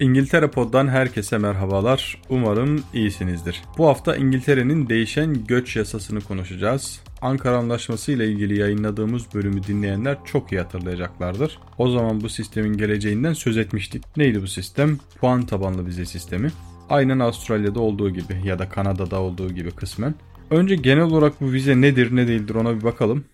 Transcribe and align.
İngiltere 0.00 0.50
Pod'dan 0.50 0.88
herkese 0.88 1.38
merhabalar. 1.38 2.22
Umarım 2.28 2.82
iyisinizdir. 2.94 3.62
Bu 3.78 3.86
hafta 3.86 4.16
İngiltere'nin 4.16 4.88
değişen 4.88 5.46
göç 5.46 5.76
yasasını 5.76 6.20
konuşacağız. 6.20 7.00
Ankara 7.22 7.56
Anlaşması 7.56 8.12
ile 8.12 8.28
ilgili 8.28 8.58
yayınladığımız 8.58 9.34
bölümü 9.34 9.62
dinleyenler 9.62 10.18
çok 10.24 10.52
iyi 10.52 10.60
hatırlayacaklardır. 10.60 11.58
O 11.78 11.90
zaman 11.90 12.20
bu 12.20 12.28
sistemin 12.28 12.76
geleceğinden 12.76 13.32
söz 13.32 13.56
etmiştik. 13.56 14.16
Neydi 14.16 14.42
bu 14.42 14.46
sistem? 14.46 14.98
Puan 15.20 15.46
tabanlı 15.46 15.86
vize 15.86 16.04
sistemi. 16.04 16.52
Aynen 16.90 17.18
Avustralya'da 17.18 17.80
olduğu 17.80 18.10
gibi 18.10 18.40
ya 18.44 18.58
da 18.58 18.68
Kanada'da 18.68 19.20
olduğu 19.20 19.52
gibi 19.52 19.70
kısmen. 19.70 20.14
Önce 20.50 20.76
genel 20.76 21.04
olarak 21.04 21.40
bu 21.40 21.52
vize 21.52 21.80
nedir 21.80 22.16
ne 22.16 22.28
değildir 22.28 22.54
ona 22.54 22.78
bir 22.78 22.84
bakalım. 22.84 23.24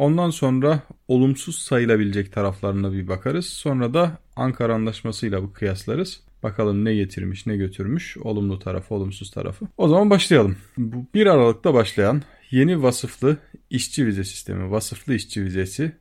Ondan 0.00 0.30
sonra 0.30 0.82
olumsuz 1.08 1.58
sayılabilecek 1.58 2.32
taraflarına 2.32 2.92
bir 2.92 3.08
bakarız. 3.08 3.46
Sonra 3.46 3.94
da 3.94 4.18
Ankara 4.36 4.74
Anlaşması'yla 4.74 5.42
bu 5.42 5.52
kıyaslarız. 5.52 6.20
Bakalım 6.42 6.84
ne 6.84 6.94
getirmiş 6.94 7.46
ne 7.46 7.56
götürmüş 7.56 8.16
olumlu 8.16 8.58
tarafı 8.58 8.94
olumsuz 8.94 9.30
tarafı. 9.30 9.66
O 9.76 9.88
zaman 9.88 10.10
başlayalım. 10.10 10.56
Bu 10.76 11.06
1 11.14 11.26
Aralık'ta 11.26 11.74
başlayan 11.74 12.22
yeni 12.50 12.82
vasıflı 12.82 13.36
işçi 13.70 14.06
vize 14.06 14.24
sistemi, 14.24 14.70
vasıflı 14.70 15.14
işçi 15.14 15.44
vizesi 15.44 15.92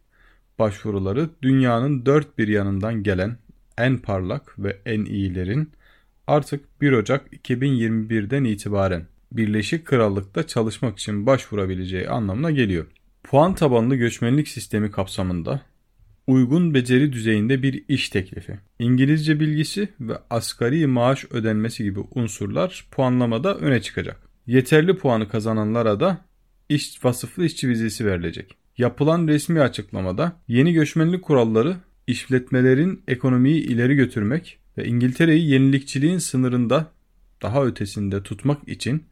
başvuruları 0.59 1.30
dünyanın 1.42 2.06
dört 2.06 2.38
bir 2.38 2.48
yanından 2.48 3.04
gelen 3.04 3.38
en 3.78 3.98
parlak 3.98 4.59
ve 4.59 4.78
en 4.86 5.06
iyilerin 5.06 5.72
artık 6.28 6.81
1 6.81 6.92
Ocak 6.92 7.34
2021'den 7.34 8.44
itibaren 8.44 9.06
Birleşik 9.31 9.86
Krallık'ta 9.86 10.48
çalışmak 10.48 10.98
için 10.98 11.26
başvurabileceği 11.26 12.09
anlamına 12.09 12.52
geliyor. 12.52 12.86
Puan 13.30 13.56
tabanlı 13.56 13.96
göçmenlik 13.96 14.48
sistemi 14.48 14.92
kapsamında 14.92 15.62
uygun 16.28 16.74
beceri 16.74 17.14
düzeyinde 17.14 17.64
bir 17.64 17.84
iş 17.88 18.10
teklifi, 18.10 18.60
İngilizce 18.80 19.40
bilgisi 19.40 19.90
ve 20.00 20.14
asgari 20.30 20.88
maaş 20.88 21.26
ödenmesi 21.32 21.84
gibi 21.84 22.00
unsurlar 22.16 22.88
puanlamada 22.92 23.58
öne 23.58 23.81
çıkacak. 23.81 24.22
Yeterli 24.48 24.98
puanı 24.98 25.30
kazananlara 25.30 26.00
da 26.00 26.26
iş 26.70 27.06
vasıflı 27.06 27.45
işçi 27.45 27.70
vizesi 27.70 28.06
verilecek. 28.06 28.58
Yapılan 28.78 29.28
resmi 29.28 29.62
açıklamada 29.62 30.36
yeni 30.48 30.73
göçmenlik 30.73 31.22
kuralları 31.22 31.78
işletmelerin 32.08 33.03
ekonomiyi 33.08 33.62
ileri 33.62 33.96
götürmek 33.96 34.59
ve 34.78 34.86
İngiltere'yi 34.86 35.50
yenilikçiliğin 35.50 36.18
sınırında 36.18 36.92
daha 37.42 37.66
ötesinde 37.66 38.23
tutmak 38.23 38.68
için 38.68 39.03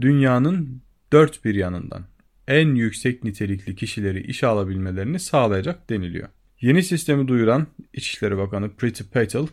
dünyanın 0.00 0.82
dört 1.12 1.44
bir 1.44 1.54
yanından 1.54 2.17
en 2.48 2.74
yüksek 2.74 3.24
nitelikli 3.24 3.76
kişileri 3.76 4.20
işe 4.20 4.46
alabilmelerini 4.46 5.20
sağlayacak 5.20 5.90
deniliyor. 5.90 6.28
Yeni 6.60 6.82
sistemi 6.82 7.28
duyuran 7.28 7.66
İçişleri 7.92 8.36
Bakanı 8.36 8.70
Priti 8.76 9.10
Patel 9.10 9.46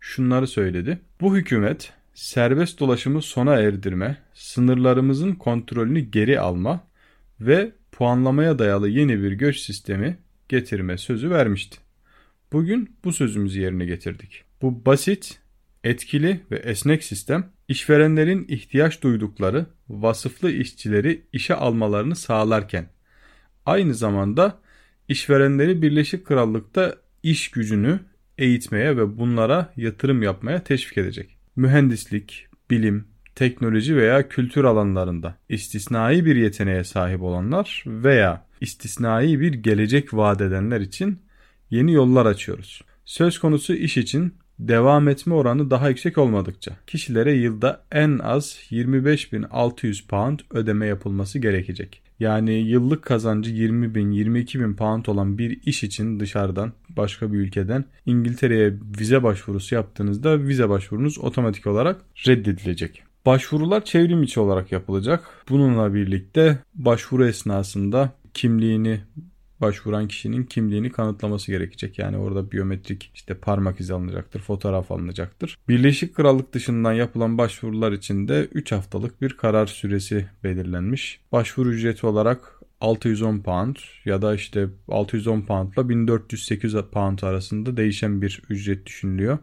şunları 0.00 0.46
söyledi. 0.46 0.98
Bu 1.20 1.36
hükümet 1.36 1.92
serbest 2.14 2.80
dolaşımı 2.80 3.22
sona 3.22 3.54
erdirme, 3.54 4.16
sınırlarımızın 4.34 5.32
kontrolünü 5.32 6.00
geri 6.00 6.40
alma 6.40 6.84
ve 7.40 7.72
puanlamaya 7.92 8.58
dayalı 8.58 8.88
yeni 8.88 9.22
bir 9.22 9.32
göç 9.32 9.58
sistemi 9.58 10.18
getirme 10.48 10.98
sözü 10.98 11.30
vermişti. 11.30 11.78
Bugün 12.52 12.96
bu 13.04 13.12
sözümüzü 13.12 13.60
yerine 13.60 13.86
getirdik. 13.86 14.44
Bu 14.62 14.84
basit, 14.84 15.40
etkili 15.84 16.40
ve 16.50 16.56
esnek 16.56 17.04
sistem 17.04 17.50
işverenlerin 17.68 18.46
ihtiyaç 18.48 19.02
duydukları 19.02 19.66
vasıflı 19.88 20.50
işçileri 20.50 21.22
işe 21.32 21.54
almalarını 21.54 22.16
sağlarken 22.16 22.86
aynı 23.66 23.94
zamanda 23.94 24.58
işverenleri 25.08 25.82
Birleşik 25.82 26.26
Krallık'ta 26.26 26.96
iş 27.22 27.50
gücünü 27.50 28.00
eğitmeye 28.38 28.96
ve 28.96 29.18
bunlara 29.18 29.72
yatırım 29.76 30.22
yapmaya 30.22 30.64
teşvik 30.64 30.98
edecek. 30.98 31.38
Mühendislik, 31.56 32.46
bilim, 32.70 33.08
teknoloji 33.34 33.96
veya 33.96 34.28
kültür 34.28 34.64
alanlarında 34.64 35.36
istisnai 35.48 36.24
bir 36.24 36.36
yeteneğe 36.36 36.84
sahip 36.84 37.22
olanlar 37.22 37.84
veya 37.86 38.46
istisnai 38.60 39.40
bir 39.40 39.52
gelecek 39.52 40.14
vaat 40.14 40.40
edenler 40.40 40.80
için 40.80 41.22
yeni 41.70 41.92
yollar 41.92 42.26
açıyoruz. 42.26 42.82
Söz 43.04 43.38
konusu 43.38 43.74
iş 43.74 43.96
için 43.96 44.34
devam 44.58 45.08
etme 45.08 45.34
oranı 45.34 45.70
daha 45.70 45.88
yüksek 45.88 46.18
olmadıkça 46.18 46.76
kişilere 46.86 47.32
yılda 47.32 47.82
en 47.92 48.18
az 48.18 48.58
25.600 48.70 50.06
pound 50.06 50.38
ödeme 50.50 50.86
yapılması 50.86 51.38
gerekecek. 51.38 52.02
Yani 52.20 52.52
yıllık 52.54 53.02
kazancı 53.02 53.50
20 53.50 53.94
bin 53.94 54.10
22 54.10 54.60
bin 54.60 54.74
pound 54.74 55.06
olan 55.06 55.38
bir 55.38 55.62
iş 55.62 55.84
için 55.84 56.20
dışarıdan 56.20 56.72
başka 56.88 57.32
bir 57.32 57.38
ülkeden 57.38 57.84
İngiltere'ye 58.06 58.74
vize 58.98 59.22
başvurusu 59.22 59.74
yaptığınızda 59.74 60.42
vize 60.42 60.68
başvurunuz 60.68 61.18
otomatik 61.18 61.66
olarak 61.66 62.00
reddedilecek. 62.26 63.02
Başvurular 63.26 63.84
çevrim 63.84 64.22
içi 64.22 64.40
olarak 64.40 64.72
yapılacak. 64.72 65.24
Bununla 65.48 65.94
birlikte 65.94 66.58
başvuru 66.74 67.26
esnasında 67.26 68.12
kimliğini 68.34 69.00
başvuran 69.60 70.08
kişinin 70.08 70.44
kimliğini 70.44 70.92
kanıtlaması 70.92 71.52
gerekecek. 71.52 71.98
Yani 71.98 72.16
orada 72.16 72.52
biyometrik 72.52 73.10
işte 73.14 73.34
parmak 73.34 73.80
izi 73.80 73.94
alınacaktır, 73.94 74.40
fotoğraf 74.40 74.90
alınacaktır. 74.92 75.58
Birleşik 75.68 76.14
Krallık 76.14 76.52
dışından 76.52 76.92
yapılan 76.92 77.38
başvurular 77.38 77.92
için 77.92 78.28
de 78.28 78.48
3 78.52 78.72
haftalık 78.72 79.22
bir 79.22 79.36
karar 79.36 79.66
süresi 79.66 80.26
belirlenmiş. 80.44 81.20
Başvuru 81.32 81.72
ücreti 81.72 82.06
olarak 82.06 82.58
610 82.80 83.38
pound 83.38 83.76
ya 84.04 84.22
da 84.22 84.34
işte 84.34 84.68
610 84.88 85.40
pound 85.40 85.72
ile 85.72 85.88
1408 85.88 86.74
pound 86.92 87.18
arasında 87.22 87.76
değişen 87.76 88.22
bir 88.22 88.42
ücret 88.48 88.86
düşünülüyor. 88.86 89.38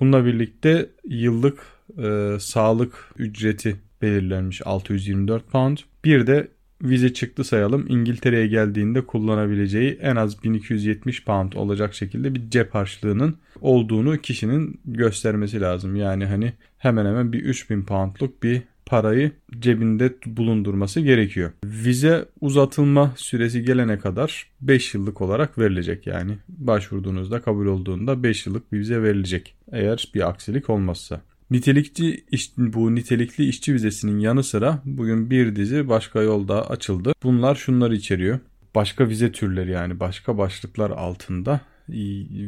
Bununla 0.00 0.24
birlikte 0.24 0.90
yıllık 1.04 1.62
e, 1.98 2.36
sağlık 2.40 3.12
ücreti 3.16 3.76
belirlenmiş 4.02 4.66
624 4.66 5.50
pound. 5.50 5.78
Bir 6.04 6.26
de 6.26 6.48
vize 6.82 7.12
çıktı 7.12 7.44
sayalım. 7.44 7.86
İngiltere'ye 7.88 8.46
geldiğinde 8.46 9.06
kullanabileceği 9.06 9.98
en 10.02 10.16
az 10.16 10.44
1270 10.44 11.24
pound 11.24 11.52
olacak 11.52 11.94
şekilde 11.94 12.34
bir 12.34 12.50
cep 12.50 12.74
harçlığının 12.74 13.36
olduğunu 13.60 14.18
kişinin 14.18 14.80
göstermesi 14.84 15.60
lazım. 15.60 15.96
Yani 15.96 16.26
hani 16.26 16.52
hemen 16.78 17.06
hemen 17.06 17.32
bir 17.32 17.40
3000 17.40 17.82
poundluk 17.82 18.42
bir 18.42 18.62
parayı 18.86 19.32
cebinde 19.58 20.14
bulundurması 20.26 21.00
gerekiyor. 21.00 21.50
Vize 21.64 22.24
uzatılma 22.40 23.12
süresi 23.16 23.64
gelene 23.64 23.98
kadar 23.98 24.46
5 24.60 24.94
yıllık 24.94 25.20
olarak 25.20 25.58
verilecek 25.58 26.06
yani. 26.06 26.38
Başvurduğunuzda 26.48 27.42
kabul 27.42 27.66
olduğunda 27.66 28.22
5 28.22 28.46
yıllık 28.46 28.72
bir 28.72 28.78
vize 28.78 29.02
verilecek. 29.02 29.54
Eğer 29.72 30.10
bir 30.14 30.28
aksilik 30.28 30.70
olmazsa. 30.70 31.20
Nitelikli 31.50 32.24
iş, 32.30 32.50
bu 32.56 32.94
nitelikli 32.94 33.44
işçi 33.48 33.74
vizesinin 33.74 34.18
yanı 34.18 34.44
sıra 34.44 34.82
bugün 34.84 35.30
bir 35.30 35.56
dizi 35.56 35.88
başka 35.88 36.22
yolda 36.22 36.70
açıldı. 36.70 37.12
Bunlar 37.22 37.54
şunları 37.54 37.94
içeriyor. 37.94 38.38
Başka 38.74 39.08
vize 39.08 39.32
türleri 39.32 39.70
yani 39.70 40.00
başka 40.00 40.38
başlıklar 40.38 40.90
altında 40.90 41.60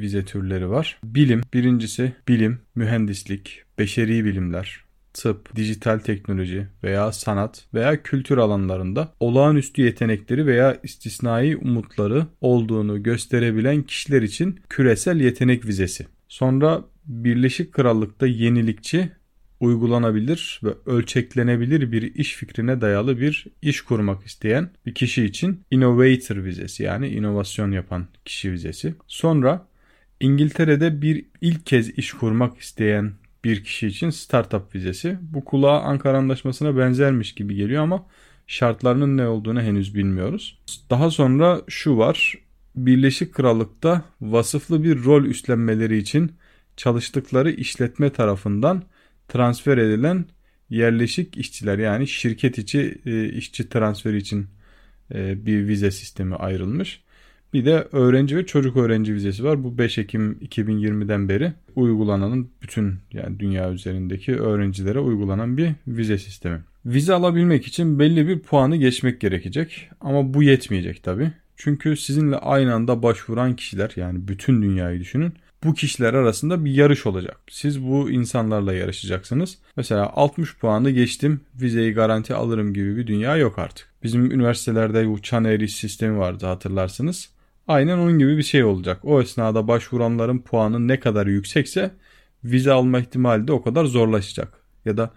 vize 0.01 0.25
türleri 0.25 0.71
var. 0.71 0.99
Bilim, 1.05 1.41
birincisi 1.55 2.13
bilim, 2.29 2.59
mühendislik, 2.75 3.63
beşeri 3.79 4.25
bilimler, 4.25 4.85
tıp, 5.15 5.57
dijital 5.57 5.99
teknoloji 5.99 6.67
veya 6.83 7.13
sanat 7.13 7.65
veya 7.75 8.03
kültür 8.03 8.39
alanlarında 8.39 9.13
olağanüstü 9.21 9.83
yetenekleri 9.83 10.47
veya 10.47 10.81
istisnai 10.83 11.57
umutları 11.57 12.27
olduğunu 12.41 13.03
gösterebilen 13.03 13.83
kişiler 13.83 14.23
için 14.23 14.61
küresel 14.69 15.21
yetenek 15.21 15.67
vizesi. 15.67 16.07
Sonra 16.29 16.85
Birleşik 17.07 17.73
Krallık'ta 17.73 18.27
yenilikçi, 18.27 19.13
uygulanabilir 19.61 20.61
ve 20.65 20.71
ölçeklenebilir 20.87 21.93
bir 21.93 22.15
iş 22.15 22.35
fikrine 22.35 22.81
dayalı 22.81 23.21
bir 23.21 23.47
iş 23.63 23.81
kurmak 23.81 24.27
isteyen 24.27 24.71
bir 24.87 24.95
kişi 24.95 25.25
için 25.25 25.61
innovator 25.71 26.37
vizesi 26.45 26.83
yani 26.83 27.09
inovasyon 27.09 27.73
yapan 27.73 28.07
kişi 28.25 28.53
vizesi. 28.53 28.95
Sonra 29.07 29.67
İngiltere'de 30.21 31.03
bir 31.03 31.25
ilk 31.41 31.67
kez 31.67 31.99
iş 31.99 32.13
kurmak 32.13 32.59
isteyen 32.59 33.13
bir 33.45 33.65
kişi 33.65 33.87
için 33.87 34.11
startup 34.11 34.75
vizesi. 34.75 35.19
Bu 35.21 35.45
kulağa 35.45 35.81
Ankara 35.81 36.19
Anlaşması'na 36.19 36.77
benzermiş 36.77 37.35
gibi 37.35 37.55
geliyor 37.55 37.83
ama 37.83 38.07
şartlarının 38.47 39.17
ne 39.17 39.27
olduğunu 39.27 39.61
henüz 39.61 39.95
bilmiyoruz. 39.95 40.59
Daha 40.91 41.11
sonra 41.11 41.63
şu 41.69 41.99
var. 41.99 42.35
Birleşik 42.77 43.35
Krallık'ta 43.35 44.05
vasıflı 44.21 44.85
bir 44.85 45.05
rol 45.05 45.25
üstlenmeleri 45.25 45.99
için 45.99 46.33
çalıştıkları 46.77 47.51
işletme 47.51 48.11
tarafından 48.11 48.83
transfer 49.29 49.79
edilen 49.79 50.25
yerleşik 50.71 51.37
işçiler 51.37 51.79
yani 51.79 52.09
şirket 52.09 52.59
içi 52.59 52.99
e, 53.07 53.29
işçi 53.29 53.69
transferi 53.69 54.17
için 54.17 54.47
e, 55.15 55.47
bir 55.47 55.69
vize 55.69 55.91
sistemi 55.91 56.35
ayrılmış. 56.35 57.03
Bir 57.53 57.65
de 57.65 57.89
öğrenci 57.93 58.37
ve 58.37 58.47
çocuk 58.47 58.77
öğrenci 58.77 59.15
vizesi 59.15 59.45
var. 59.45 59.65
Bu 59.65 59.79
5 59.79 59.99
Ekim 59.99 60.33
2020'den 60.33 61.29
beri 61.29 61.53
uygulanan 61.77 62.49
bütün 62.63 62.95
yani 63.13 63.41
dünya 63.41 63.73
üzerindeki 63.73 64.37
öğrencilere 64.37 64.99
uygulanan 64.99 65.57
bir 65.57 65.73
vize 65.87 66.19
sistemi. 66.19 66.61
Vize 66.87 67.15
alabilmek 67.15 67.67
için 67.67 67.99
belli 67.99 68.29
bir 68.29 68.39
puanı 68.39 68.77
geçmek 68.77 69.21
gerekecek 69.21 69.91
ama 70.01 70.35
bu 70.35 70.43
yetmeyecek 70.43 71.03
tabi. 71.03 71.33
Çünkü 71.57 71.97
sizinle 71.97 72.37
aynı 72.37 72.75
anda 72.75 73.03
başvuran 73.03 73.57
kişiler 73.57 73.93
yani 73.97 74.29
bütün 74.29 74.63
dünyayı 74.63 75.01
düşünün 75.01 75.33
bu 75.65 75.75
kişiler 75.75 76.15
arasında 76.15 76.65
bir 76.65 76.75
yarış 76.75 77.07
olacak. 77.07 77.41
Siz 77.51 77.83
bu 77.83 78.11
insanlarla 78.11 78.75
yarışacaksınız. 78.75 79.59
Mesela 79.77 80.13
60 80.17 80.57
puanı 80.57 80.91
geçtim 80.91 81.41
vizeyi 81.61 81.93
garanti 81.93 82.35
alırım 82.35 82.75
gibi 82.75 82.97
bir 82.97 83.07
dünya 83.07 83.37
yok 83.37 83.59
artık. 83.59 83.89
Bizim 84.03 84.31
üniversitelerde 84.31 85.09
bu 85.09 85.23
çan 85.23 85.45
eğri 85.45 85.69
sistemi 85.69 86.19
vardı 86.19 86.47
hatırlarsınız. 86.47 87.29
Aynen 87.69 87.99
onun 87.99 88.19
gibi 88.19 88.37
bir 88.39 88.43
şey 88.43 88.65
olacak. 88.65 88.99
O 89.03 89.23
esnada 89.23 89.69
başvuranların 89.69 90.39
puanı 90.39 90.89
ne 90.89 91.01
kadar 91.01 91.27
yüksekse 91.27 91.91
vize 92.45 92.73
alma 92.73 92.99
ihtimali 92.99 93.49
de 93.49 93.53
o 93.53 93.63
kadar 93.63 93.85
zorlaşacak. 93.85 94.53
Ya 94.85 94.97
da 94.97 95.11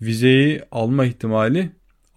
vizeyi 0.00 0.62
alma 0.70 1.04
ihtimali 1.04 1.70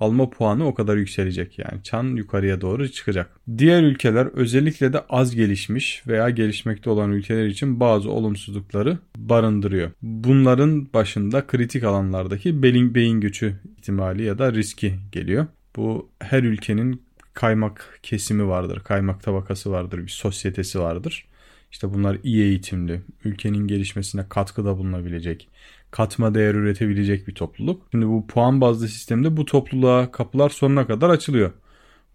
alma 0.04 0.30
puanı 0.30 0.68
o 0.68 0.74
kadar 0.74 0.98
yükselecek 0.98 1.60
yani 1.60 1.84
çan 1.84 2.04
yukarıya 2.04 2.62
doğru 2.62 2.90
çıkacak. 2.90 3.30
Diğer 3.58 3.84
ülkeler 3.84 4.26
özellikle 4.26 4.94
de 4.94 5.00
az 5.10 5.36
gelişmiş 5.36 6.04
veya 6.08 6.30
gelişmekte 6.30 6.90
olan 6.90 7.12
ülkeler 7.12 7.46
için 7.46 7.80
bazı 7.80 8.12
olumsuzlukları 8.12 8.98
barındırıyor. 9.18 9.92
Bunların 10.02 10.94
başında 10.94 11.48
kritik 11.48 11.84
alanlardaki 11.84 12.64
beyin, 12.64 12.96
beyin 12.96 13.22
göçü 13.22 13.56
ihtimali 13.78 14.24
ya 14.24 14.38
da 14.38 14.54
riski 14.54 14.94
geliyor. 15.12 15.48
Bu 15.76 16.10
her 16.20 16.44
ülkenin 16.44 17.02
kaymak 17.34 18.00
kesimi 18.04 18.48
vardır, 18.48 18.80
kaymak 18.80 19.24
tabakası 19.24 19.72
vardır, 19.72 19.98
bir 19.98 20.12
sosyetesi 20.12 20.80
vardır. 20.80 21.26
İşte 21.74 21.94
bunlar 21.94 22.18
iyi 22.24 22.44
eğitimli, 22.44 23.02
ülkenin 23.24 23.68
gelişmesine 23.68 24.30
katkıda 24.30 24.78
bulunabilecek, 24.78 25.50
katma 25.92 26.36
değer 26.36 26.56
üretebilecek 26.56 27.28
bir 27.28 27.36
topluluk. 27.36 27.88
Şimdi 27.92 28.08
bu 28.08 28.28
puan 28.28 28.62
bazlı 28.62 28.88
sistemde 28.88 29.38
bu 29.38 29.46
topluluğa 29.46 30.12
kapılar 30.12 30.50
sonuna 30.50 30.88
kadar 30.88 31.10
açılıyor. 31.10 31.52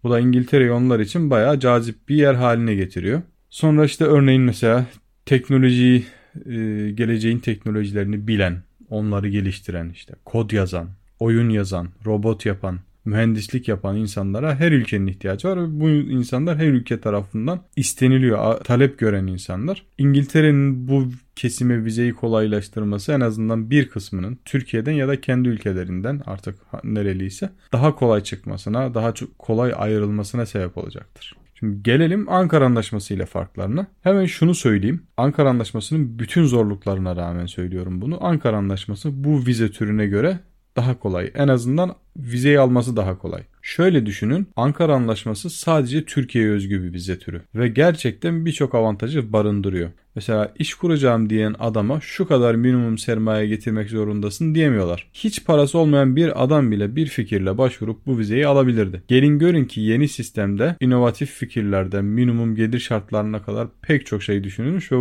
Bu 0.03 0.09
da 0.09 0.19
İngiltere'yi 0.19 0.71
onlar 0.71 0.99
için 0.99 1.29
bayağı 1.29 1.59
cazip 1.59 2.09
bir 2.09 2.15
yer 2.15 2.33
haline 2.33 2.75
getiriyor. 2.75 3.21
Sonra 3.49 3.85
işte 3.85 4.05
örneğin 4.05 4.41
mesela 4.41 4.85
teknolojiyi, 5.25 6.05
e, 6.45 6.51
geleceğin 6.91 7.39
teknolojilerini 7.39 8.27
bilen, 8.27 8.63
onları 8.89 9.29
geliştiren, 9.29 9.89
işte 9.89 10.13
kod 10.25 10.51
yazan, 10.51 10.89
oyun 11.19 11.49
yazan, 11.49 11.89
robot 12.05 12.45
yapan, 12.45 12.79
mühendislik 13.05 13.67
yapan 13.67 13.97
insanlara 13.97 14.55
her 14.55 14.71
ülkenin 14.71 15.07
ihtiyacı 15.07 15.47
var 15.47 15.57
ve 15.57 15.79
bu 15.79 15.89
insanlar 15.89 16.57
her 16.57 16.67
ülke 16.67 17.01
tarafından 17.01 17.61
isteniliyor, 17.75 18.57
talep 18.57 18.99
gören 18.99 19.27
insanlar. 19.27 19.85
İngiltere'nin 19.97 20.87
bu 20.87 21.07
kesime 21.35 21.85
vizeyi 21.85 22.13
kolaylaştırması 22.13 23.11
en 23.11 23.19
azından 23.19 23.69
bir 23.69 23.89
kısmının 23.89 24.39
Türkiye'den 24.45 24.91
ya 24.91 25.07
da 25.07 25.21
kendi 25.21 25.49
ülkelerinden 25.49 26.21
artık 26.25 26.55
nereliyse 26.83 27.49
daha 27.73 27.95
kolay 27.95 28.23
çıkmasına, 28.23 28.93
daha 28.93 29.13
çok 29.13 29.39
kolay 29.39 29.73
ayrılmasına 29.77 30.45
sebep 30.45 30.77
olacaktır. 30.77 31.35
Şimdi 31.59 31.83
gelelim 31.83 32.29
Ankara 32.29 32.65
Anlaşması 32.65 33.13
ile 33.13 33.25
farklarına. 33.25 33.87
Hemen 34.01 34.25
şunu 34.25 34.55
söyleyeyim. 34.55 35.03
Ankara 35.17 35.49
Anlaşması'nın 35.49 36.19
bütün 36.19 36.45
zorluklarına 36.45 37.15
rağmen 37.15 37.45
söylüyorum 37.45 38.01
bunu. 38.01 38.25
Ankara 38.25 38.57
Anlaşması 38.57 39.23
bu 39.23 39.45
vize 39.45 39.71
türüne 39.71 40.07
göre 40.07 40.39
daha 40.79 40.99
kolay. 40.99 41.31
En 41.35 41.47
azından 41.47 41.95
vizeyi 42.17 42.59
alması 42.59 42.95
daha 42.95 43.17
kolay. 43.17 43.43
Şöyle 43.69 44.05
düşünün 44.05 44.47
Ankara 44.55 44.95
Anlaşması 44.95 45.49
sadece 45.49 46.05
Türkiye'ye 46.05 46.51
özgü 46.51 46.83
bir 46.83 46.93
vize 46.93 47.19
türü 47.19 47.41
ve 47.55 47.67
gerçekten 47.67 48.45
birçok 48.45 48.75
avantajı 48.75 49.33
barındırıyor. 49.33 49.89
Mesela 50.15 50.53
iş 50.59 50.73
kuracağım 50.73 51.29
diyen 51.29 51.55
adama 51.59 51.99
şu 52.01 52.27
kadar 52.27 52.55
minimum 52.55 52.97
sermaye 52.97 53.47
getirmek 53.47 53.89
zorundasın 53.89 54.55
diyemiyorlar. 54.55 55.07
Hiç 55.13 55.45
parası 55.45 55.77
olmayan 55.77 56.15
bir 56.15 56.43
adam 56.43 56.71
bile 56.71 56.95
bir 56.95 57.07
fikirle 57.07 57.57
başvurup 57.57 58.05
bu 58.05 58.17
vizeyi 58.17 58.47
alabilirdi. 58.47 59.03
Gelin 59.07 59.39
görün 59.39 59.65
ki 59.65 59.81
yeni 59.81 60.07
sistemde 60.07 60.75
inovatif 60.79 61.31
fikirlerden 61.31 62.05
minimum 62.05 62.55
gelir 62.55 62.79
şartlarına 62.79 63.41
kadar 63.41 63.67
pek 63.81 64.05
çok 64.05 64.23
şey 64.23 64.43
düşünülmüş 64.43 64.91
ve 64.91 64.97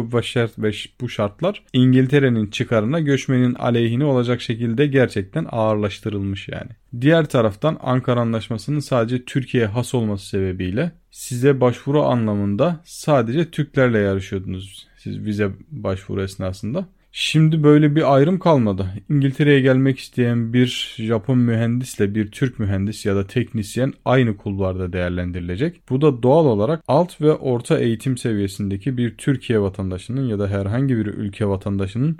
bu, 1.01 1.09
şartlar 1.09 1.63
İngiltere'nin 1.73 2.47
çıkarına 2.47 3.01
göçmenin 3.01 3.55
aleyhine 3.55 4.05
olacak 4.05 4.41
şekilde 4.41 4.87
gerçekten 4.87 5.47
ağırlaştırılmış 5.51 6.49
yani. 6.49 6.71
Diğer 7.01 7.29
taraftan 7.29 7.79
Ankara 7.83 8.21
Anlaşması'nın 8.21 8.81
sadece 8.81 9.25
Türkiye'ye 9.25 9.69
has 9.69 9.95
olması 9.95 10.27
sebebiyle 10.29 10.93
size 11.11 11.61
başvuru 11.61 12.03
anlamında 12.03 12.81
sadece 12.85 13.51
Türklerle 13.51 13.99
yarışıyordunuz 13.99 14.87
siz 14.99 15.25
vize 15.25 15.51
başvuru 15.71 16.23
esnasında. 16.23 16.87
Şimdi 17.13 17.63
böyle 17.63 17.97
bir 17.97 18.15
ayrım 18.15 18.39
kalmadı. 18.39 18.87
İngiltere'ye 19.09 19.61
gelmek 19.61 19.99
isteyen 19.99 20.53
bir 20.53 20.95
Japon 20.99 21.39
mühendisle 21.39 22.15
bir 22.15 22.31
Türk 22.31 22.59
mühendis 22.59 23.07
ya 23.07 23.17
da 23.17 23.27
teknisyen 23.27 23.93
aynı 24.05 24.37
kulvarda 24.37 24.93
değerlendirilecek. 24.93 25.81
Bu 25.91 26.01
da 26.01 26.23
doğal 26.23 26.47
olarak 26.47 26.83
alt 26.89 27.21
ve 27.21 27.33
orta 27.33 27.79
eğitim 27.79 28.17
seviyesindeki 28.19 28.97
bir 28.97 29.17
Türkiye 29.17 29.61
vatandaşının 29.61 30.29
ya 30.29 30.39
da 30.39 30.49
herhangi 30.49 30.97
bir 30.97 31.07
ülke 31.07 31.47
vatandaşının 31.47 32.19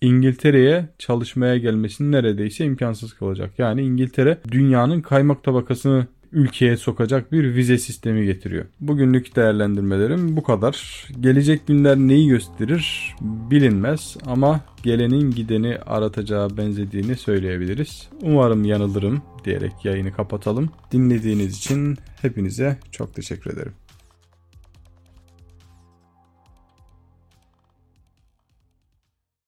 İngiltere'ye 0.00 0.88
çalışmaya 0.98 1.56
gelmesini 1.56 2.12
neredeyse 2.12 2.64
imkansız 2.64 3.12
kılacak. 3.12 3.58
Yani 3.58 3.82
İngiltere 3.82 4.38
dünyanın 4.50 5.00
kaymak 5.00 5.44
tabakasını 5.44 6.06
ülkeye 6.32 6.76
sokacak 6.76 7.32
bir 7.32 7.54
vize 7.54 7.78
sistemi 7.78 8.26
getiriyor. 8.26 8.64
Bugünlük 8.80 9.36
değerlendirmelerim 9.36 10.36
bu 10.36 10.42
kadar. 10.42 11.06
Gelecek 11.20 11.66
günler 11.66 11.96
neyi 11.96 12.28
gösterir 12.28 13.14
bilinmez 13.20 14.16
ama 14.26 14.60
gelenin 14.82 15.30
gideni 15.30 15.78
aratacağı 15.78 16.56
benzediğini 16.56 17.16
söyleyebiliriz. 17.16 18.08
Umarım 18.22 18.64
yanılırım 18.64 19.22
diyerek 19.44 19.72
yayını 19.84 20.12
kapatalım. 20.12 20.70
Dinlediğiniz 20.92 21.56
için 21.56 21.96
hepinize 22.22 22.76
çok 22.90 23.14
teşekkür 23.14 23.52
ederim. 23.52 23.72